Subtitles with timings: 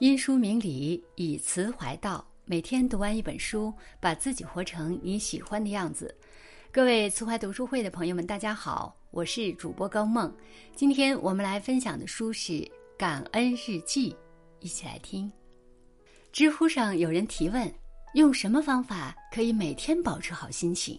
[0.00, 2.26] 因书明理，以词怀道。
[2.46, 6.16] 每天读完一本书，把自己活成你喜欢的样子。
[6.72, 10.34] 各位慈怀读书会的朋友们，大家好，我是主播高梦。
[10.74, 12.52] 今天我们来分享的书是
[12.96, 14.10] 《感恩日记》，
[14.60, 15.30] 一起来听。
[16.32, 17.70] 知乎上有人提问：
[18.14, 20.98] 用什么方法可以每天保持好心情？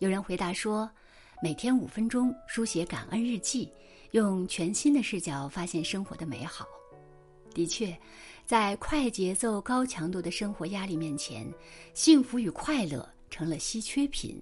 [0.00, 0.90] 有人回答说：
[1.40, 3.72] 每天五分钟书写感恩日记，
[4.10, 6.66] 用全新的视角发现生活的美好。
[7.54, 7.96] 的确，
[8.46, 11.46] 在快节奏、高强度的生活压力面前，
[11.94, 14.40] 幸福与快乐成了稀缺品。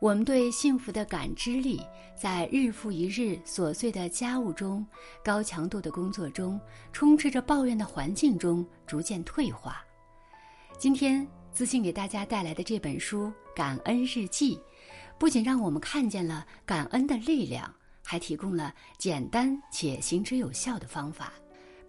[0.00, 1.80] 我们对幸福的感知力，
[2.20, 4.84] 在日复一日琐碎的家务中、
[5.22, 6.60] 高强度的工作中、
[6.92, 9.80] 充斥着抱怨的环境中，逐渐退化。
[10.76, 14.56] 今天，自信给大家带来的这本书《感恩日记》，
[15.18, 17.72] 不仅让我们看见了感恩的力量，
[18.02, 21.32] 还提供了简单且行之有效的方法。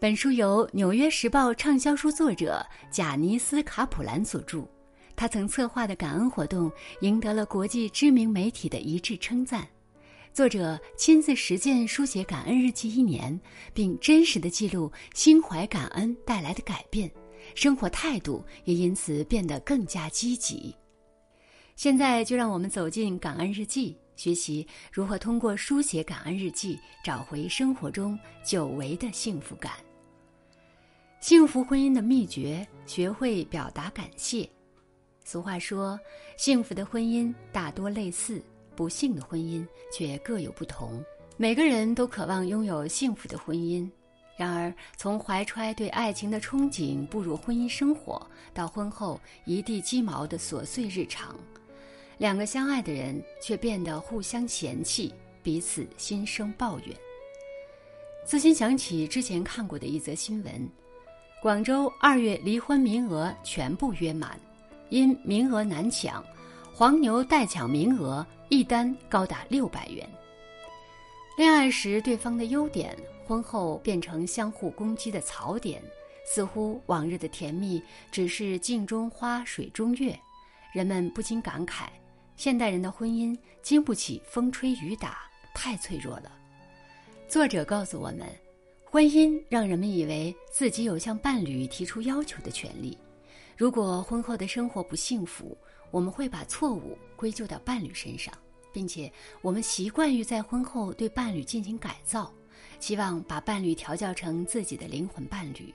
[0.03, 2.61] 本书由《纽约时报》畅销书作者
[2.91, 4.67] 贾尼斯·卡普兰所著，
[5.15, 6.69] 他曾策划的感恩活动
[6.99, 9.65] 赢得了国际知名媒体的一致称赞。
[10.33, 13.39] 作者亲自实践书写感恩日记一年，
[13.73, 17.09] 并真实的记录心怀感恩带来的改变，
[17.55, 20.75] 生活态度也因此变得更加积极。
[21.77, 29.71] 现在就让我们走进感恩日记，学习如何通过书写感恩日记找回生活中久违的幸福感。
[31.23, 34.45] 幸福婚姻的秘诀：学会表达感谢。
[35.23, 35.97] 俗话说，
[36.35, 38.43] 幸福的婚姻大多类似，
[38.75, 41.01] 不幸的婚姻却各有不同。
[41.37, 43.89] 每个人都渴望拥有幸福的婚姻，
[44.37, 51.33] 然而从怀揣对爱情的憧憬步入婚姻生活，到婚后一地鸡毛的琐碎日常，
[52.17, 56.87] 两个相爱的人却变得互相嫌弃，彼此心生抱怨。
[58.25, 60.69] 自心想起之前看过的一则新闻。
[61.43, 64.39] 广州二月离婚名额全部约满，
[64.87, 66.23] 因名额难抢，
[66.73, 70.09] 黄牛代抢名额，一单高达六百元。
[71.37, 72.95] 恋爱时对方的优点，
[73.27, 75.83] 婚后变成相互攻击的槽点，
[76.25, 80.17] 似乎往日的甜蜜只是镜中花水中月，
[80.71, 81.87] 人们不禁感慨：
[82.37, 85.23] 现代人的婚姻经不起风吹雨打，
[85.53, 86.31] 太脆弱了。
[87.27, 88.42] 作者告诉我们。
[88.93, 92.95] 婚姻让人们以为自己有向伴侣提出要求的权利。
[93.57, 95.57] 如果婚后的生活不幸福，
[95.89, 98.31] 我们会把错误归咎到伴侣身上，
[98.71, 99.11] 并且
[99.41, 102.31] 我们习惯于在婚后对伴侣进行改造，
[102.79, 105.73] 希望把伴侣调教成自己的灵魂伴侣。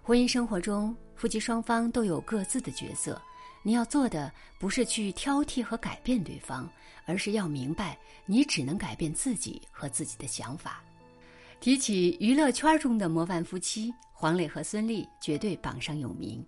[0.00, 3.20] 婚姻生活中，夫妻双方都有各自的角色。
[3.64, 6.70] 你要做的不是去挑剔和改变对方，
[7.06, 10.80] 而是要明白，你只能改变自己和自己的想法。
[11.60, 16.42] 提起娱乐圈中的模范夫妻，黄磊和孙俪绝对榜上有名。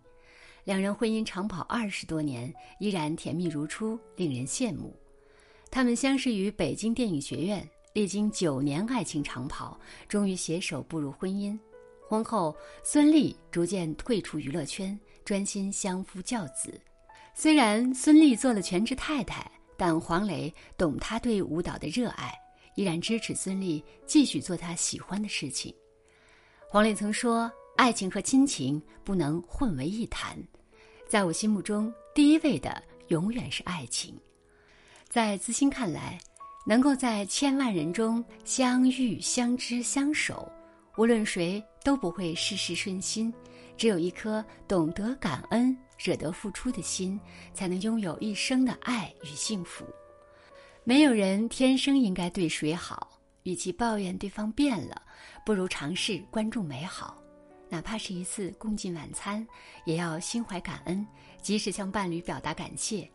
[0.64, 4.98] 两人婚姻长跑二十多年，依然甜蜜如初，令人羡慕。
[5.70, 9.78] 他们相识于北京电影学院，历经九年爱情长跑，
[10.08, 11.58] 终于携手步入婚姻。
[12.08, 16.80] 婚后，孙俪逐渐退出娱乐圈，专心相夫教子。
[17.34, 22.32] 虽然孙俪做了全职太太，但黄磊懂她对舞蹈的热爱。
[22.74, 25.74] 依然支持孙俪继续做她喜欢的事情。
[26.68, 30.36] 黄磊曾说：“爱情和亲情不能混为一谈，
[31.06, 34.18] 在我心目中，第一位的永远是爱情。”
[35.08, 36.18] 在资兴看来，
[36.66, 40.50] 能够在千万人中相遇、相知、相守，
[40.96, 43.32] 无论谁都不会事事顺心。
[43.76, 47.18] 只有一颗懂得感恩、舍得付出的心，
[47.52, 49.84] 才能拥有一生的爱与幸福。
[50.84, 53.08] 没有人天生应该对谁好，
[53.44, 55.00] 与其抱怨对方变了，
[55.46, 57.16] 不如尝试关注美好。
[57.68, 59.46] 哪怕是一次共进晚餐，
[59.84, 61.06] 也要心怀感恩，
[61.40, 63.08] 及时向伴侣表达感谢，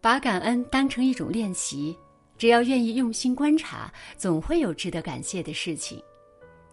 [0.00, 1.96] 把感恩当成一种练习。
[2.38, 6.02] 只要愿意用心观察，总会有值得感谢的事情。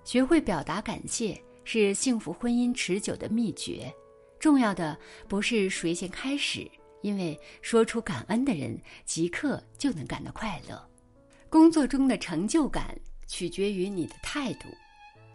[0.06, 3.94] 学会表达感谢是幸福婚姻持久的秘诀。
[4.40, 4.98] 重要的
[5.28, 6.66] 不是谁先开始。
[7.02, 10.82] 因为说出感恩的人，即刻就能感到快乐。
[11.50, 12.96] 工作中的成就感
[13.28, 14.68] 取决于你的态度。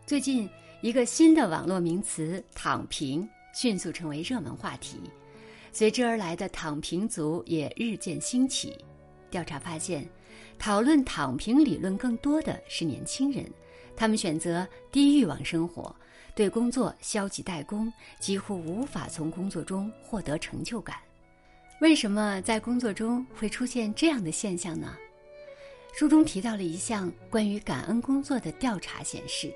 [0.06, 0.49] 最近，
[0.81, 5.00] 一个新的网络名词“躺平”迅速成为热门话题，
[5.72, 8.76] 随之而来的“躺平族”也日渐兴起。
[9.31, 10.08] 调查发现，
[10.58, 13.50] 讨论躺平理论更多的是年轻人，
[13.96, 15.94] 他们选择低欲望生活，
[16.37, 20.99] 对工作消极怠工，几乎无法从工作中获得成就感。
[21.85, 24.97] 为什么在工作中会出现这样的现象呢？
[25.93, 29.53] 书中提到了一项关于感恩工作的调查显示，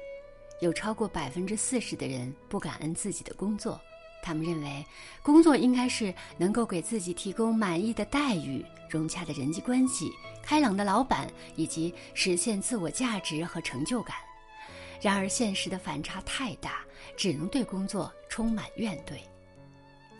[0.60, 3.80] 有超过百分之四十的人不感恩自己的工作。
[4.22, 4.84] 他们认为，
[5.22, 11.26] 工作应该是能够给自己提供满意的待遇、融洽的人际关系、开朗的老板，
[11.56, 14.14] 以及实现自我价值和成就感。
[15.00, 16.84] 然而，现实的反差太大，
[17.16, 19.18] 只能对工作充满怨怼。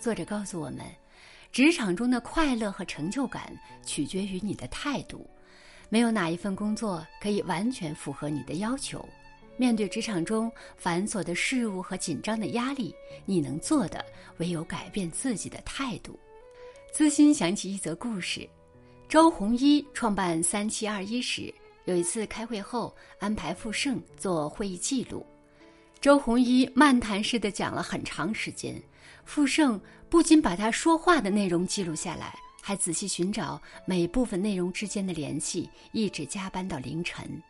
[0.01, 0.87] 作者告诉我们，
[1.51, 3.53] 职场中的快乐和成就感
[3.85, 5.29] 取决于你的态度，
[5.89, 9.07] 没有哪一份工作可以完全符合你的要求。
[9.57, 14.05] 面对职场中繁琐的事物和紧张的压力，你能做的
[14.37, 16.17] 唯有改变自己的态度。
[16.93, 18.49] 资心想起一则故事：
[19.09, 21.53] 周鸿祎创办三七二一时，
[21.87, 25.27] 有一次开会后安排傅盛做会议记录，
[26.01, 28.81] 周鸿祎漫谈式的讲了很长时间。
[29.25, 29.79] 傅盛
[30.11, 37.43] 不仅把他说话的内容记录下来，还仔细寻找每部分内容之间的联系，一直加班到凌晨。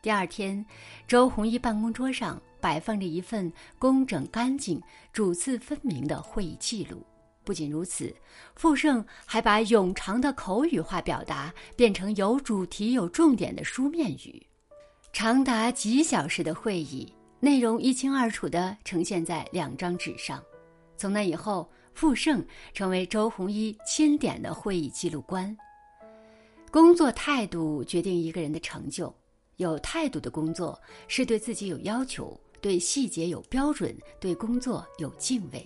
[0.00, 0.64] 第二天，
[1.06, 4.82] 周鸿祎办公桌上摆放着一份工整干净、
[5.12, 7.00] 主次分明的会议记录。
[7.44, 8.12] 不仅如此，
[8.56, 14.44] 傅盛还把冗长的口语化表达变成有主题、有重点的书面语。
[15.12, 20.42] 长达几小时的会议内容一清二楚地呈现在两张纸上。
[20.96, 25.56] 从那以后，傅盛成为周鸿祎钦点的会议记录官。
[26.70, 29.14] 工作态度决定一个人的成就。
[29.56, 35.64] 有态度的工作是对自己有要求，对细节有标准，对工作有敬畏。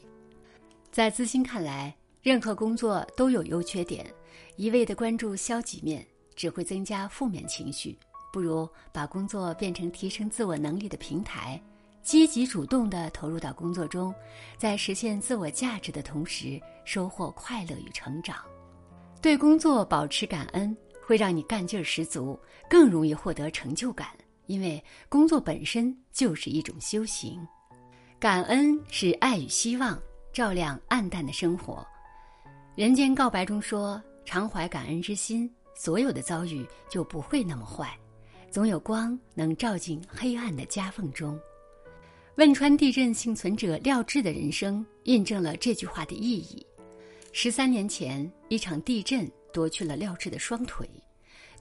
[0.90, 4.12] 在资心看来，任何工作都有优缺点，
[4.56, 7.96] 一味的关注消极面只会增加负面情绪。
[8.32, 11.62] 不如把工作变成提升自我能力的平台，
[12.06, 14.14] 积极主动地投入到工作中，
[14.56, 18.36] 在实现自我价值的同时，收获快乐与成长。
[19.20, 20.74] 对工作保持感恩。
[21.08, 22.36] 会让你干劲儿十足，
[22.68, 24.08] 更容易获得成就感，
[24.46, 27.46] 因为工作本身就是一种修行。
[28.18, 29.96] 感恩是爱与希望，
[30.32, 31.86] 照亮暗淡的生活。
[32.74, 37.96] 人间告白中说：“常怀感恩之心，所有的遭遇就不会那么坏，
[38.50, 41.38] 总有光能照进黑暗的夹缝中。”
[42.36, 46.64] 汶川地震幸存者廖智的人生印证了这句话的意义。
[47.32, 49.28] 十三年前，一场地震。
[49.54, 50.86] 夺去了廖智的双腿，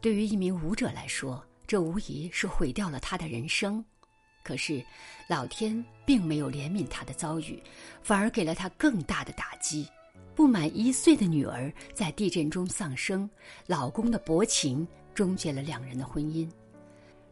[0.02, 3.82] 对于一名舞者来说，这无疑是毁掉了他的人生。
[4.44, 4.84] 可是，
[5.30, 7.58] 老天并没有怜悯他的遭遇，
[8.04, 9.88] 反而给了他更大的打击。
[10.36, 13.30] 不满一岁的女儿在地震中丧生，
[13.66, 16.46] 老公的薄情终结了两人的婚姻。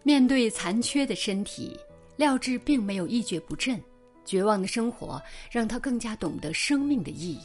[0.02, 1.78] 面对残缺的身体，
[2.16, 3.82] 廖智并没有一蹶不振。
[4.26, 5.22] 绝望的生活
[5.52, 7.42] 让他更加懂得生命的意义。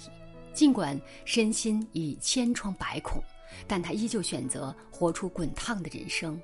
[0.55, 3.23] 尽管身心已千疮百孔，
[3.67, 6.41] 但他依旧选择活出滚烫的人生。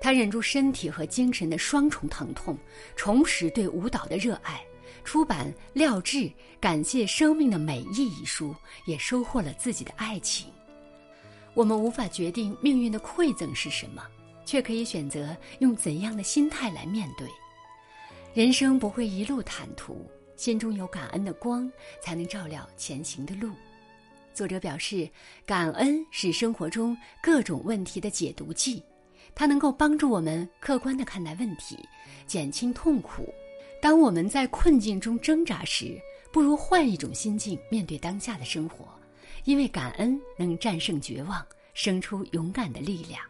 [0.00, 2.56] 他忍住身体和精神的双重疼痛，
[2.96, 4.64] 重拾对舞蹈的热爱，
[5.04, 8.54] 出版《廖智感谢生命的美意》一书，
[8.86, 10.46] 也收获了自己的爱情。
[11.54, 14.02] 我们无法决定命运的馈赠是什么，
[14.50, 17.28] 却可以选择用怎样的心态来面对。
[18.34, 20.04] 人生不会一路坦途。
[20.34, 21.70] 心中有感恩的光，
[22.02, 23.52] 才能照亮前行的路。
[24.34, 25.08] 作者表示，
[25.46, 28.82] 感恩是生活中各种问题的解毒剂，
[29.36, 31.78] 它能够帮助我们客观地看待问题，
[32.26, 33.32] 减轻痛苦。
[33.80, 35.96] 当我们在困境中挣扎时，
[36.32, 38.88] 不如换一种心境面对当下的生活，
[39.44, 43.20] 因为感恩能战胜绝望，生出勇敢的力量。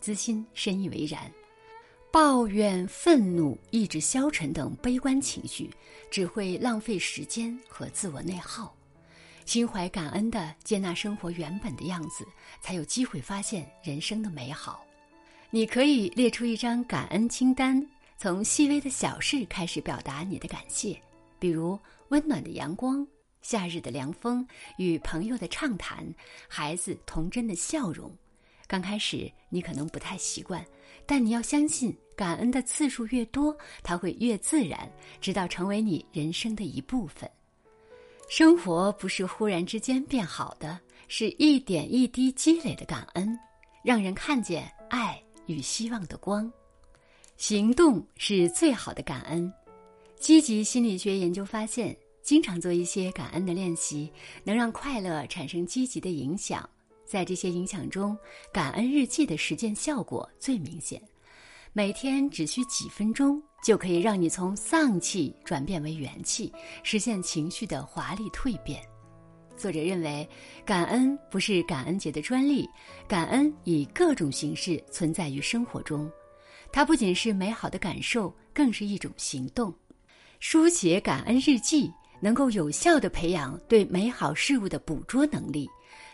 [0.00, 1.30] 资心深以为然。
[2.12, 5.70] 抱怨、愤怒、意志消沉等悲观情绪，
[6.10, 8.74] 只会浪费时间和自我内耗。
[9.46, 12.26] 心怀感恩的接纳生活原本的样子，
[12.60, 14.84] 才有机会发现人生的美好。
[15.50, 17.84] 你可以列出一张感恩清单，
[18.18, 21.00] 从细微的小事开始表达你的感谢，
[21.38, 21.78] 比如
[22.08, 23.06] 温暖的阳光、
[23.40, 24.46] 夏日的凉风、
[24.78, 26.06] 与朋友的畅谈、
[26.48, 28.12] 孩子童真的笑容。
[28.70, 30.64] 刚开始你可能不太习惯。
[31.04, 34.88] 但你要相信，感恩的次数越多，它会越自然，
[35.20, 37.28] 直到成为你人生的一部分。
[38.28, 43.36] 生活不是忽然之间变好的，是一点一滴积累的感恩，
[43.82, 46.48] 让人看见爱与希望的光。
[47.36, 49.52] 行动是最好的感恩。
[50.16, 54.12] 积极心理学研究发现，经常做一些感恩的练习，
[54.44, 56.70] 能让快乐产生积极的影响。
[57.10, 58.16] 在这些影响中，
[58.52, 61.02] 感恩日记的实践效果最明显。
[61.72, 66.52] 每天只需几分钟，就可以让你从丧气转变为元气，
[66.84, 68.80] 实现情绪的华丽蜕变。
[69.56, 70.28] 作者认为，
[70.64, 72.64] 感恩不是感恩节的专利，
[73.08, 76.08] 感恩以各种形式存在于生活中。
[76.70, 79.74] 它不仅是美好的感受，更是一种行动。
[80.38, 85.68] 书写感恩日记能够有效地培养对美好事物的捕捉能力，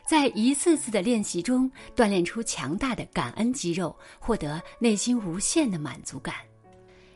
[0.08, 6.36] 在一次次的练习中锻炼出强大的感恩肌肉，获得内心无限的满足感。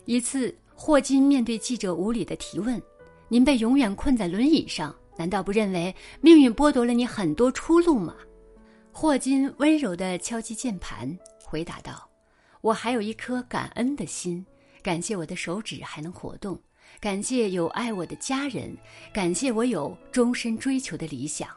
[0.06, 2.82] 一次，霍金面对记者无理的提问
[3.28, 8.16] ：“您被永远困在轮椅上，难道不认为命运剥夺了你很多出路吗？”
[8.90, 12.09] 霍金温柔地敲击键盘，回答道。
[12.61, 14.44] 我还有一颗感恩的心，
[14.82, 16.61] 感谢我的手指还能活动，
[17.00, 18.76] 感谢有爱我的家人，
[19.14, 21.49] 感谢我有终身追求的理想。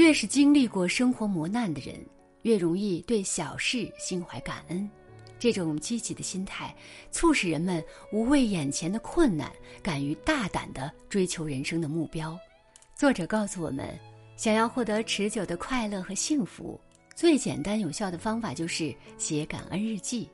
[0.00, 1.94] 越是经历过生活磨难的人，
[2.40, 4.90] 越容易对小事心怀感恩。
[5.38, 6.74] 这种积极的心态，
[7.10, 9.52] 促使人们无畏眼前的困难，
[9.82, 12.34] 敢于大胆地追求人生的目标。
[12.96, 13.94] 作者告诉我们，
[14.38, 16.80] 想要获得持久的快乐和幸福。
[17.14, 20.26] 最简单有效的方法就是写感恩日记，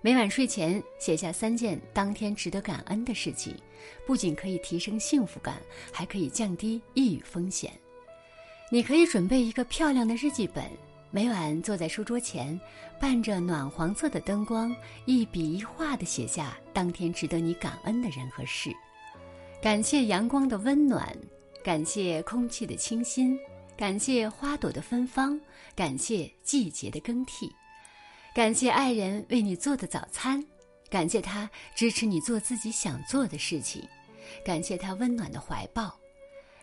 [0.00, 3.56] 每晚睡前写下三件当天值得感恩的事情，
[4.04, 7.72] 不仅可以提升幸福感，还可以降低抑郁风险。
[8.74, 10.64] 你可以准备一个漂亮的日记本，
[11.12, 12.60] 每晚坐在书桌前，
[12.98, 18.74] 伴着暖黄色的灯光，一笔一画地写下当天值得你感恩的人和事，
[19.62, 21.16] 感谢阳光的温暖，
[21.62, 23.38] 感谢空气的清新。
[23.76, 25.40] 感谢花朵的芬芳，
[25.76, 27.48] 感谢季节的更替，
[28.34, 30.44] 感谢爱人为你做的早餐，
[30.90, 33.86] 感谢他支持你做自己想做的事情，
[34.44, 35.96] 感谢他温暖的怀抱，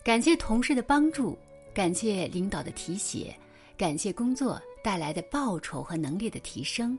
[0.04, 1.40] 感谢同事的帮助，
[1.74, 3.34] 感谢领导的提携，
[3.78, 6.98] 感谢工作带来的报酬和能力的提升。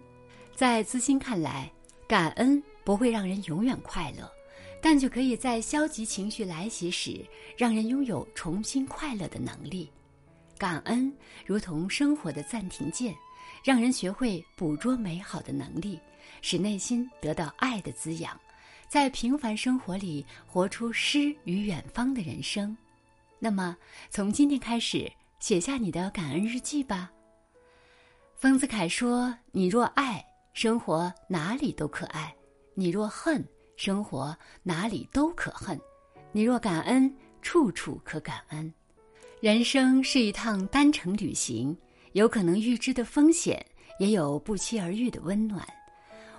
[0.54, 1.70] 在资欣看来，
[2.06, 4.30] 感恩不会让人永远快乐，
[4.80, 7.22] 但却可以在消极情绪来袭时，
[7.56, 9.90] 让人拥有重新快乐的能力。
[10.56, 11.12] 感恩
[11.44, 13.14] 如同生活的暂停键，
[13.62, 15.98] 让人学会捕捉美好的能力，
[16.40, 18.40] 使内心得到爱的滋养，
[18.88, 22.74] 在平凡生活里活出诗与远方的人生。
[23.44, 23.76] 那么，
[24.08, 27.10] 从今天开始，写下你的感恩日记吧。
[28.36, 32.32] 丰子恺说：“你若爱，生活哪里都可爱；
[32.76, 33.44] 你若恨，
[33.74, 35.76] 生活哪里都可恨；
[36.30, 38.72] 你若感恩，处处可感恩。”
[39.42, 41.76] 人生是一趟单程旅行，
[42.12, 43.66] 有可能预知的风险，
[43.98, 45.66] 也有不期而遇的温暖。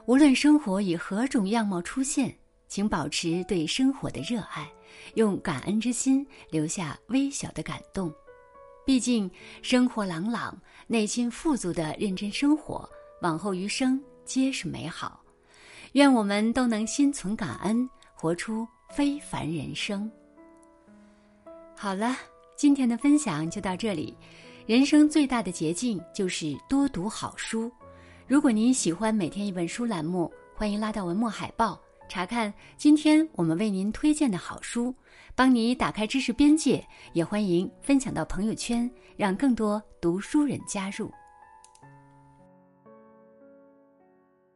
[0.05, 2.33] 无论生活以何种样貌出现，
[2.69, 4.71] 请保持对生活的热爱，
[5.15, 8.13] 用感恩之心留下微小的感动。
[8.85, 9.29] 毕竟
[9.61, 10.57] 生活朗朗，
[10.87, 12.89] 内心富足的认真生活，
[13.21, 15.21] 往后余生皆是美好。
[15.93, 20.11] 愿我们都能心存感恩，活出非凡人生。
[21.75, 22.15] 好了。
[22.55, 24.15] 今天的分享就到这里。
[24.67, 27.69] 人生最大的捷径就是多读好书。
[28.27, 34.93] 如果您喜欢每天一本书栏目，欢迎拉到文末海报查看今天我们为您推荐的好书，
[35.33, 36.85] 帮你打开知识边界。
[37.13, 41.11] 也欢迎分享到朋友圈，让更多读书人加入。